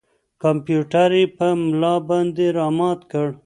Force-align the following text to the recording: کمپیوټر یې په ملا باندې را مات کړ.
کمپیوټر 0.43 1.09
یې 1.19 1.23
په 1.37 1.47
ملا 1.63 1.95
باندې 2.07 2.45
را 2.57 2.67
مات 2.77 2.99
کړ. 3.11 3.27